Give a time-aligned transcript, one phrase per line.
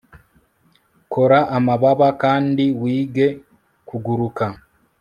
[1.13, 3.27] kora amababa kandi wige
[3.87, 4.45] kuguruka